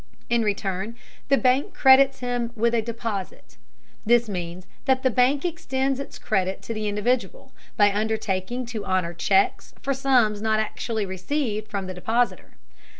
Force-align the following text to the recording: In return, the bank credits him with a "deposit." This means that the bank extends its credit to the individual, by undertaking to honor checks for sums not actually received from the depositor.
In 0.31 0.41
return, 0.41 0.95
the 1.29 1.37
bank 1.37 1.75
credits 1.75 2.21
him 2.21 2.49
with 2.55 2.73
a 2.73 2.81
"deposit." 2.81 3.55
This 4.03 4.27
means 4.27 4.65
that 4.85 5.03
the 5.03 5.11
bank 5.11 5.45
extends 5.45 5.99
its 5.99 6.17
credit 6.17 6.63
to 6.63 6.73
the 6.73 6.87
individual, 6.87 7.51
by 7.77 7.93
undertaking 7.93 8.65
to 8.65 8.83
honor 8.83 9.13
checks 9.13 9.75
for 9.83 9.93
sums 9.93 10.41
not 10.41 10.59
actually 10.59 11.05
received 11.05 11.69
from 11.69 11.85
the 11.85 11.93
depositor. 11.93 12.57